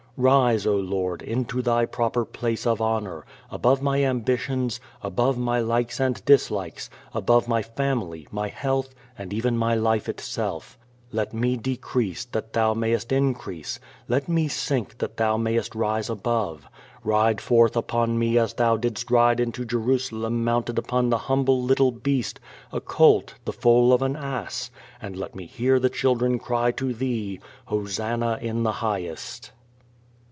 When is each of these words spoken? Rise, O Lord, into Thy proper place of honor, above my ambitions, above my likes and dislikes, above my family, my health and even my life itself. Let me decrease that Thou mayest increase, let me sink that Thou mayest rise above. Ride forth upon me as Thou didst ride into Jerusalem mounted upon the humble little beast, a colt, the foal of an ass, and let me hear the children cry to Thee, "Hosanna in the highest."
Rise, 0.17 0.67
O 0.67 0.75
Lord, 0.75 1.23
into 1.23 1.63
Thy 1.63 1.85
proper 1.87 2.25
place 2.25 2.67
of 2.67 2.79
honor, 2.81 3.25
above 3.49 3.81
my 3.81 4.03
ambitions, 4.03 4.79
above 5.01 5.35
my 5.37 5.61
likes 5.61 5.99
and 5.99 6.23
dislikes, 6.25 6.89
above 7.13 7.47
my 7.47 7.63
family, 7.63 8.27
my 8.29 8.49
health 8.49 8.93
and 9.17 9.33
even 9.33 9.57
my 9.57 9.73
life 9.73 10.07
itself. 10.07 10.77
Let 11.11 11.33
me 11.33 11.57
decrease 11.57 12.25
that 12.25 12.53
Thou 12.53 12.75
mayest 12.75 13.11
increase, 13.11 13.79
let 14.07 14.29
me 14.29 14.47
sink 14.47 14.97
that 14.99 15.17
Thou 15.17 15.37
mayest 15.37 15.73
rise 15.73 16.09
above. 16.09 16.67
Ride 17.03 17.39
forth 17.41 17.75
upon 17.75 18.19
me 18.19 18.37
as 18.37 18.53
Thou 18.53 18.77
didst 18.77 19.09
ride 19.09 19.39
into 19.39 19.65
Jerusalem 19.65 20.43
mounted 20.43 20.77
upon 20.77 21.09
the 21.09 21.17
humble 21.17 21.63
little 21.63 21.91
beast, 21.93 22.39
a 22.71 22.81
colt, 22.81 23.35
the 23.45 23.53
foal 23.53 23.91
of 23.91 24.03
an 24.03 24.17
ass, 24.17 24.69
and 25.01 25.15
let 25.15 25.33
me 25.35 25.47
hear 25.47 25.79
the 25.79 25.89
children 25.89 26.37
cry 26.37 26.71
to 26.73 26.93
Thee, 26.93 27.39
"Hosanna 27.67 28.37
in 28.41 28.61
the 28.61 28.73
highest." 28.83 29.53